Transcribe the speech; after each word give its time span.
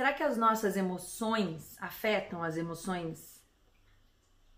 será 0.00 0.14
que 0.14 0.22
as 0.22 0.38
nossas 0.38 0.78
emoções 0.78 1.76
afetam 1.78 2.42
as 2.42 2.56
emoções 2.56 3.44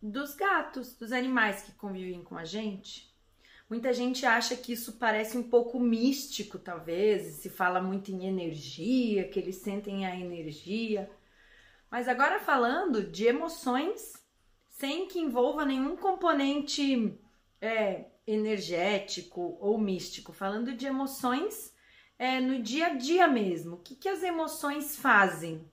dos 0.01 0.37
gatos, 0.37 0.95
dos 0.95 1.11
animais 1.11 1.63
que 1.63 1.73
convivem 1.73 2.23
com 2.23 2.37
a 2.37 2.45
gente? 2.45 3.13
Muita 3.69 3.93
gente 3.93 4.25
acha 4.25 4.55
que 4.55 4.73
isso 4.73 4.93
parece 4.99 5.37
um 5.37 5.43
pouco 5.43 5.81
místico, 5.81 6.61
talvez, 6.61 7.39
se 7.39 7.51
fala 7.51 7.83
muito 7.83 8.13
em 8.13 8.25
energia, 8.25 9.29
que 9.29 9.41
eles 9.41 9.57
sentem 9.57 10.07
a 10.07 10.15
energia. 10.15 11.11
Mas 11.91 12.07
agora 12.07 12.39
falando 12.39 13.03
de 13.03 13.27
emoções 13.27 14.13
sem 14.69 15.09
que 15.09 15.19
envolva 15.19 15.65
nenhum 15.65 15.97
componente 15.97 17.19
é, 17.61 18.05
energético 18.25 19.59
ou 19.59 19.77
místico, 19.77 20.33
falando 20.33 20.73
de 20.73 20.87
emoções 20.87 21.75
é, 22.19 22.41
no 22.41 22.63
dia 22.63 22.87
a 22.87 22.95
dia 22.95 23.27
mesmo. 23.27 23.77
O 23.77 23.79
que, 23.79 23.95
que 23.95 24.09
as 24.09 24.23
emoções 24.23 24.97
fazem? 24.97 25.65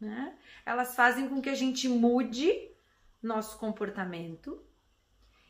Né? 0.00 0.34
Elas 0.64 0.94
fazem 0.94 1.28
com 1.28 1.40
que 1.40 1.50
a 1.50 1.54
gente 1.54 1.88
mude 1.88 2.70
nosso 3.22 3.58
comportamento 3.58 4.62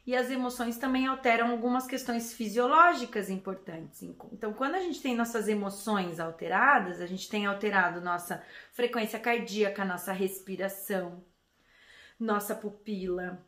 e 0.09 0.17
as 0.17 0.31
emoções 0.31 0.79
também 0.79 1.07
alteram 1.07 1.51
algumas 1.51 1.87
questões 1.87 2.33
fisiológicas 2.33 3.29
importantes. 3.29 4.03
Então, 4.03 4.55
quando 4.55 4.75
a 4.75 4.81
gente 4.81 5.03
tem 5.03 5.15
nossas 5.15 5.49
emoções 5.49 6.19
alteradas, 6.19 7.03
a 7.03 7.07
gente 7.07 7.29
tem 7.29 7.45
alterado 7.45 8.01
nossa 8.01 8.43
frequência 8.73 9.21
cardíaca, 9.21 9.85
nossa 9.85 10.11
respiração, 10.13 11.23
nossa 12.19 12.55
pupila, 12.55 13.39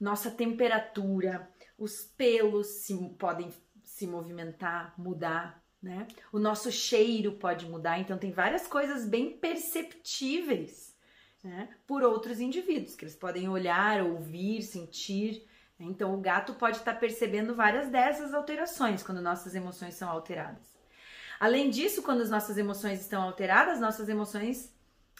nossa 0.00 0.32
temperatura, 0.32 1.48
os 1.78 2.02
pelos 2.02 2.66
se, 2.66 2.96
podem 3.10 3.54
se 3.84 4.06
movimentar, 4.06 4.94
mudar, 4.98 5.63
né? 5.84 6.08
O 6.32 6.38
nosso 6.38 6.72
cheiro 6.72 7.32
pode 7.32 7.66
mudar, 7.66 7.98
então 7.98 8.16
tem 8.16 8.32
várias 8.32 8.66
coisas 8.66 9.06
bem 9.06 9.36
perceptíveis, 9.36 10.96
né? 11.42 11.68
Por 11.86 12.02
outros 12.02 12.40
indivíduos, 12.40 12.96
que 12.96 13.04
eles 13.04 13.14
podem 13.14 13.48
olhar, 13.48 14.02
ouvir, 14.02 14.62
sentir. 14.62 15.46
Né? 15.78 15.86
Então 15.86 16.14
o 16.14 16.20
gato 16.20 16.54
pode 16.54 16.78
estar 16.78 16.94
percebendo 16.94 17.54
várias 17.54 17.90
dessas 17.90 18.32
alterações 18.32 19.02
quando 19.02 19.20
nossas 19.20 19.54
emoções 19.54 19.94
são 19.94 20.08
alteradas. 20.08 20.74
Além 21.38 21.68
disso, 21.68 22.02
quando 22.02 22.22
as 22.22 22.30
nossas 22.30 22.56
emoções 22.56 23.00
estão 23.00 23.20
alteradas, 23.20 23.78
nossas 23.78 24.08
emoções 24.08 24.72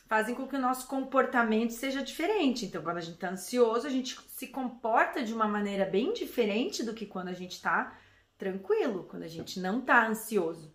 fazem 0.07 0.35
com 0.35 0.47
que 0.47 0.57
o 0.57 0.61
nosso 0.61 0.87
comportamento 0.87 1.73
seja 1.73 2.03
diferente. 2.03 2.65
Então, 2.65 2.83
quando 2.83 2.99
a 2.99 3.03
gente 3.03 3.17
está 3.17 3.31
ansioso, 3.31 3.87
a 3.87 3.91
gente 3.91 4.19
se 4.29 4.47
comporta 4.47 5.23
de 5.23 5.35
uma 5.35 5.47
maneira 5.47 5.85
bem 5.85 6.13
diferente 6.13 6.83
do 6.83 6.95
que 6.95 7.05
quando 7.05 7.29
a 7.29 7.33
gente 7.33 7.53
está 7.53 7.99
tranquilo, 8.45 9.05
quando 9.05 9.23
a 9.23 9.29
gente 9.29 9.59
não 9.59 9.79
está 9.79 10.07
ansioso. 10.07 10.75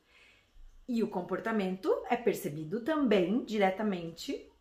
E 0.87 1.03
o 1.03 1.07
comportamento 1.07 1.93
é 2.09 2.17
percebido 2.17 2.81
também 2.81 3.43
diretamente 3.45 4.51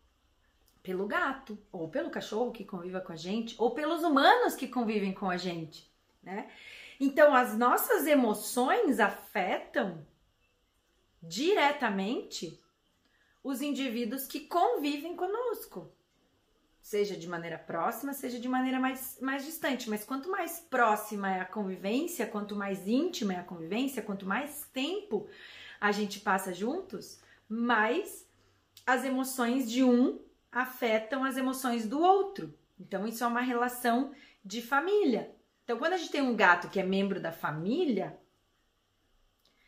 pelo 0.83 1.07
gato, 1.07 1.57
ou 1.71 1.89
pelo 1.89 2.11
cachorro 2.11 2.51
que 2.51 2.63
convive 2.63 3.01
com 3.01 3.11
a 3.11 3.15
gente, 3.15 3.55
ou 3.57 3.71
pelos 3.71 4.03
humanos 4.03 4.55
que 4.55 4.67
convivem 4.67 5.11
com 5.11 5.27
a 5.27 5.37
gente, 5.37 5.91
né? 6.21 6.51
Então, 6.99 7.33
as 7.33 7.57
nossas 7.57 8.05
emoções 8.05 8.99
afetam 8.99 10.05
diretamente 11.21 12.61
os 13.43 13.61
indivíduos 13.61 14.27
que 14.27 14.41
convivem 14.41 15.15
conosco. 15.15 15.91
Seja 16.89 17.15
de 17.15 17.27
maneira 17.27 17.59
próxima, 17.59 18.13
seja 18.13 18.39
de 18.39 18.49
maneira 18.49 18.79
mais, 18.79 19.19
mais 19.21 19.45
distante. 19.45 19.87
Mas 19.87 20.03
quanto 20.03 20.27
mais 20.27 20.59
próxima 20.59 21.31
é 21.31 21.39
a 21.39 21.45
convivência, 21.45 22.25
quanto 22.25 22.55
mais 22.55 22.87
íntima 22.87 23.35
é 23.35 23.37
a 23.37 23.43
convivência, 23.43 24.01
quanto 24.01 24.25
mais 24.25 24.67
tempo 24.73 25.27
a 25.79 25.91
gente 25.91 26.19
passa 26.19 26.51
juntos, 26.51 27.19
mais 27.47 28.27
as 28.87 29.05
emoções 29.05 29.69
de 29.69 29.83
um 29.83 30.19
afetam 30.51 31.23
as 31.23 31.37
emoções 31.37 31.87
do 31.87 32.01
outro. 32.01 32.57
Então, 32.79 33.05
isso 33.05 33.23
é 33.23 33.27
uma 33.27 33.41
relação 33.41 34.11
de 34.43 34.59
família. 34.59 35.31
Então, 35.63 35.77
quando 35.77 35.93
a 35.93 35.97
gente 35.97 36.11
tem 36.11 36.23
um 36.23 36.35
gato 36.35 36.69
que 36.69 36.79
é 36.79 36.83
membro 36.83 37.21
da 37.21 37.31
família, 37.31 38.19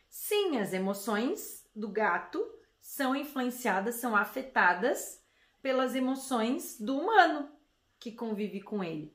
sim, 0.09 0.57
as 0.57 0.73
emoções 0.73 1.69
do 1.75 1.87
gato 1.87 2.43
são 2.81 3.15
influenciadas, 3.15 3.93
são 3.93 4.15
afetadas 4.15 5.20
pelas 5.61 5.95
emoções 5.95 6.79
do 6.79 6.97
humano 6.97 7.49
que 7.99 8.11
convive 8.11 8.61
com 8.61 8.83
ele. 8.83 9.13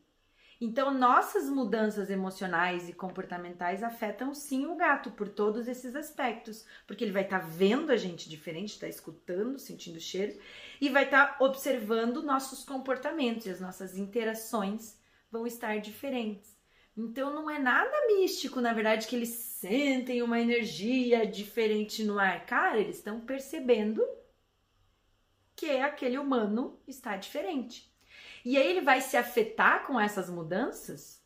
Então, 0.58 0.90
nossas 0.90 1.50
mudanças 1.50 2.08
emocionais 2.08 2.88
e 2.88 2.92
comportamentais 2.94 3.82
afetam 3.82 4.32
sim 4.32 4.64
o 4.64 4.74
gato 4.74 5.10
por 5.10 5.28
todos 5.28 5.68
esses 5.68 5.94
aspectos, 5.94 6.64
porque 6.86 7.04
ele 7.04 7.12
vai 7.12 7.24
estar 7.24 7.40
tá 7.40 7.46
vendo 7.46 7.90
a 7.92 7.96
gente 7.96 8.28
diferente, 8.28 8.70
está 8.70 8.88
escutando, 8.88 9.58
sentindo 9.58 10.00
cheiro 10.00 10.38
e 10.80 10.88
vai 10.88 11.04
estar 11.04 11.38
tá 11.38 11.44
observando 11.44 12.22
nossos 12.22 12.64
comportamentos 12.64 13.44
e 13.46 13.50
as 13.50 13.60
nossas 13.60 13.98
interações 13.98 14.98
vão 15.30 15.46
estar 15.46 15.78
diferentes. 15.78 16.56
Então 16.96 17.34
não 17.34 17.50
é 17.50 17.58
nada 17.58 18.06
místico, 18.06 18.58
na 18.58 18.72
verdade, 18.72 19.06
que 19.06 19.14
eles 19.14 19.28
sentem 19.28 20.22
uma 20.22 20.40
energia 20.40 21.26
diferente 21.26 22.02
no 22.02 22.18
ar. 22.18 22.46
Cara, 22.46 22.78
eles 22.78 22.96
estão 22.96 23.20
percebendo 23.20 24.02
que 25.56 25.80
aquele 25.80 26.18
humano 26.18 26.78
está 26.86 27.16
diferente. 27.16 27.90
E 28.44 28.56
aí 28.56 28.68
ele 28.68 28.82
vai 28.82 29.00
se 29.00 29.16
afetar 29.16 29.86
com 29.86 29.98
essas 29.98 30.30
mudanças, 30.30 31.20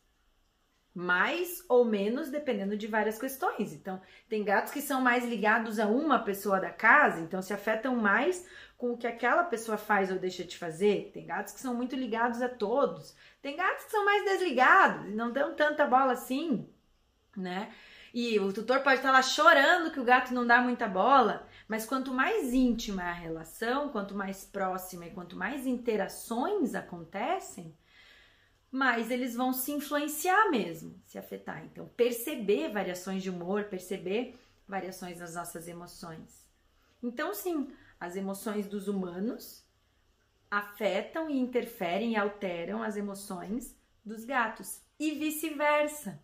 mais 0.93 1.63
ou 1.69 1.85
menos 1.85 2.29
dependendo 2.29 2.75
de 2.75 2.87
várias 2.87 3.19
questões. 3.19 3.73
Então, 3.73 4.01
tem 4.27 4.43
gatos 4.43 4.73
que 4.73 4.81
são 4.81 5.01
mais 5.01 5.23
ligados 5.25 5.79
a 5.79 5.85
uma 5.85 6.19
pessoa 6.19 6.59
da 6.59 6.71
casa, 6.71 7.21
então 7.21 7.41
se 7.41 7.53
afetam 7.53 7.95
mais 7.95 8.47
com 8.77 8.93
o 8.93 8.97
que 8.97 9.05
aquela 9.05 9.43
pessoa 9.43 9.77
faz 9.77 10.11
ou 10.11 10.17
deixa 10.17 10.43
de 10.43 10.57
fazer. 10.57 11.11
Tem 11.13 11.25
gatos 11.25 11.53
que 11.53 11.59
são 11.59 11.75
muito 11.75 11.95
ligados 11.95 12.41
a 12.41 12.49
todos. 12.49 13.15
Tem 13.41 13.55
gatos 13.55 13.85
que 13.85 13.91
são 13.91 14.03
mais 14.03 14.23
desligados 14.25 15.07
e 15.07 15.11
não 15.11 15.31
dão 15.31 15.53
tanta 15.55 15.85
bola 15.85 16.13
assim, 16.13 16.67
né? 17.37 17.71
E 18.13 18.37
o 18.39 18.51
tutor 18.51 18.81
pode 18.81 18.97
estar 18.97 19.11
lá 19.11 19.21
chorando 19.21 19.91
que 19.91 19.99
o 19.99 20.03
gato 20.03 20.33
não 20.33 20.45
dá 20.45 20.61
muita 20.61 20.87
bola, 20.87 21.47
mas 21.67 21.85
quanto 21.85 22.13
mais 22.13 22.53
íntima 22.53 23.03
a 23.03 23.13
relação, 23.13 23.89
quanto 23.89 24.13
mais 24.13 24.43
próxima 24.43 25.05
e 25.05 25.11
quanto 25.11 25.37
mais 25.37 25.65
interações 25.65 26.75
acontecem, 26.75 27.73
mais 28.69 29.09
eles 29.11 29.35
vão 29.35 29.53
se 29.53 29.71
influenciar 29.71 30.49
mesmo, 30.49 31.01
se 31.05 31.17
afetar. 31.17 31.63
Então, 31.65 31.87
perceber 31.95 32.69
variações 32.69 33.23
de 33.23 33.29
humor, 33.29 33.65
perceber 33.65 34.37
variações 34.67 35.19
nas 35.19 35.35
nossas 35.35 35.67
emoções. 35.67 36.49
Então, 37.01 37.33
sim, 37.33 37.71
as 37.99 38.15
emoções 38.15 38.67
dos 38.67 38.87
humanos 38.87 39.65
afetam 40.49 41.29
e 41.29 41.39
interferem 41.39 42.13
e 42.13 42.15
alteram 42.17 42.83
as 42.83 42.97
emoções 42.97 43.75
dos 44.03 44.25
gatos 44.25 44.81
e 44.99 45.11
vice-versa. 45.11 46.21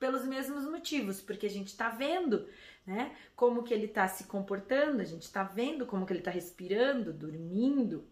Pelos 0.00 0.24
mesmos 0.24 0.64
motivos, 0.64 1.20
porque 1.20 1.46
a 1.46 1.50
gente 1.50 1.68
está 1.68 1.90
vendo, 1.90 2.48
né, 2.84 3.14
como 3.36 3.62
que 3.62 3.72
ele 3.72 3.86
está 3.86 4.08
se 4.08 4.24
comportando, 4.24 5.00
a 5.00 5.04
gente 5.04 5.22
está 5.22 5.44
vendo 5.44 5.86
como 5.86 6.04
que 6.04 6.12
ele 6.12 6.20
está 6.20 6.30
respirando, 6.32 7.12
dormindo, 7.12 8.04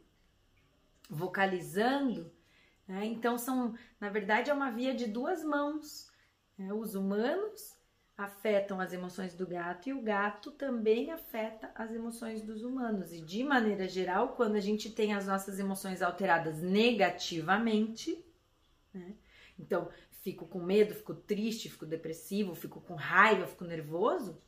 vocalizando, 1.10 2.30
né? 2.86 3.04
Então 3.04 3.36
são, 3.36 3.74
na 4.00 4.08
verdade, 4.08 4.50
é 4.50 4.54
uma 4.54 4.70
via 4.70 4.94
de 4.94 5.06
duas 5.06 5.44
mãos. 5.44 6.10
Né? 6.56 6.72
Os 6.72 6.94
humanos 6.94 7.76
afetam 8.16 8.80
as 8.80 8.92
emoções 8.92 9.34
do 9.34 9.46
gato 9.46 9.88
e 9.88 9.92
o 9.92 10.02
gato 10.02 10.50
também 10.50 11.12
afeta 11.12 11.70
as 11.74 11.92
emoções 11.92 12.42
dos 12.42 12.62
humanos. 12.62 13.12
E 13.12 13.20
de 13.20 13.44
maneira 13.44 13.86
geral, 13.86 14.34
quando 14.34 14.56
a 14.56 14.60
gente 14.60 14.90
tem 14.90 15.14
as 15.14 15.26
nossas 15.26 15.58
emoções 15.58 16.02
alteradas 16.02 16.60
negativamente, 16.60 18.24
né? 18.92 19.14
Então, 19.58 19.88
fico 20.20 20.46
com 20.46 20.60
medo, 20.60 20.94
fico 20.94 21.14
triste, 21.14 21.68
fico 21.68 21.86
depressivo, 21.86 22.54
fico 22.54 22.80
com 22.80 22.94
raiva, 22.94 23.46
fico 23.46 23.64
nervoso. 23.64 24.40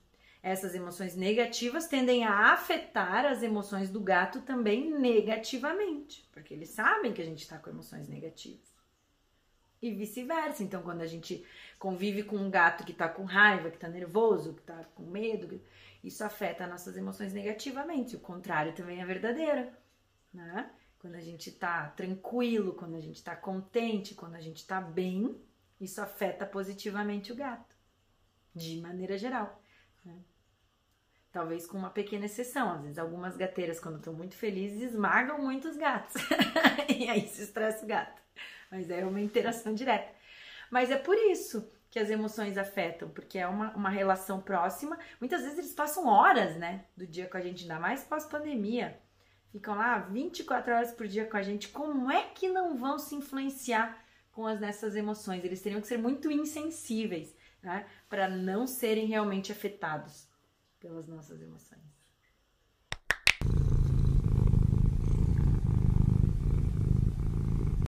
Essas 0.42 0.74
emoções 0.74 1.14
negativas 1.16 1.86
tendem 1.86 2.24
a 2.24 2.52
afetar 2.52 3.26
as 3.26 3.42
emoções 3.42 3.90
do 3.90 4.00
gato 4.00 4.40
também 4.40 4.90
negativamente, 4.90 6.26
porque 6.32 6.54
eles 6.54 6.70
sabem 6.70 7.12
que 7.12 7.20
a 7.20 7.24
gente 7.24 7.42
está 7.42 7.58
com 7.58 7.68
emoções 7.68 8.08
negativas 8.08 8.70
e 9.82 9.90
vice-versa. 9.92 10.62
Então, 10.62 10.82
quando 10.82 11.02
a 11.02 11.06
gente 11.06 11.44
convive 11.78 12.22
com 12.22 12.36
um 12.36 12.50
gato 12.50 12.84
que 12.84 12.92
tá 12.92 13.08
com 13.08 13.24
raiva, 13.24 13.70
que 13.70 13.78
tá 13.78 13.88
nervoso, 13.88 14.54
que 14.54 14.62
tá 14.62 14.84
com 14.94 15.04
medo, 15.04 15.60
isso 16.02 16.22
afeta 16.24 16.66
nossas 16.66 16.96
emoções 16.96 17.32
negativamente. 17.32 18.16
O 18.16 18.20
contrário 18.20 18.74
também 18.74 19.00
é 19.00 19.04
verdadeiro, 19.04 19.70
né? 20.32 20.70
Quando 20.98 21.14
a 21.14 21.20
gente 21.20 21.50
tá 21.52 21.88
tranquilo, 21.88 22.74
quando 22.74 22.94
a 22.94 23.00
gente 23.00 23.22
tá 23.24 23.34
contente, 23.34 24.14
quando 24.14 24.34
a 24.34 24.40
gente 24.40 24.66
tá 24.66 24.80
bem, 24.80 25.34
isso 25.80 26.00
afeta 26.00 26.44
positivamente 26.44 27.32
o 27.32 27.36
gato, 27.36 27.74
de 28.54 28.80
maneira 28.80 29.16
geral. 29.16 29.62
Né? 30.04 30.14
Talvez 31.32 31.66
com 31.66 31.78
uma 31.78 31.90
pequena 31.90 32.26
exceção. 32.26 32.70
Às 32.72 32.82
vezes, 32.82 32.98
algumas 32.98 33.36
gateiras, 33.36 33.80
quando 33.80 33.96
estão 33.96 34.12
muito 34.12 34.34
felizes, 34.36 34.82
esmagam 34.82 35.40
muitos 35.40 35.76
gatos. 35.76 36.14
e 36.88 37.08
aí 37.08 37.26
se 37.26 37.42
estressa 37.42 37.84
o 37.84 37.88
gato. 37.88 38.20
Mas 38.70 38.90
é 38.90 39.04
uma 39.04 39.20
interação 39.20 39.72
direta. 39.72 40.12
Mas 40.70 40.90
é 40.90 40.96
por 40.96 41.16
isso 41.16 41.68
que 41.90 41.98
as 41.98 42.10
emoções 42.10 42.56
afetam, 42.56 43.08
porque 43.08 43.38
é 43.38 43.46
uma, 43.46 43.74
uma 43.74 43.90
relação 43.90 44.40
próxima. 44.40 44.98
Muitas 45.18 45.42
vezes 45.42 45.58
eles 45.58 45.72
passam 45.72 46.06
horas, 46.06 46.56
né, 46.56 46.84
do 46.96 47.06
dia 47.06 47.26
com 47.26 47.36
a 47.36 47.40
gente, 47.40 47.62
ainda 47.62 47.80
mais 47.80 48.04
pós-pandemia. 48.04 49.00
Ficam 49.50 49.74
lá 49.74 49.98
24 49.98 50.72
horas 50.72 50.92
por 50.92 51.08
dia 51.08 51.26
com 51.26 51.36
a 51.36 51.42
gente. 51.42 51.68
Como 51.68 52.08
é 52.10 52.22
que 52.22 52.48
não 52.48 52.76
vão 52.76 52.98
se 52.98 53.16
influenciar 53.16 53.98
com 54.30 54.46
as 54.46 54.60
nessas 54.60 54.94
emoções. 54.94 55.44
Eles 55.44 55.60
teriam 55.60 55.80
que 55.80 55.86
ser 55.86 55.98
muito 55.98 56.30
insensíveis, 56.30 57.34
tá? 57.62 57.74
né? 57.74 57.86
Para 58.08 58.28
não 58.28 58.66
serem 58.66 59.06
realmente 59.06 59.52
afetados 59.52 60.28
pelas 60.78 61.06
nossas 61.06 61.40
emoções. 61.40 61.99